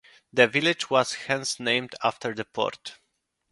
The 0.33 0.47
village 0.47 0.89
was 0.89 1.13
hence 1.13 1.59
renamed 1.59 1.93
after 2.03 2.33
the 2.33 2.43
port. 2.43 2.97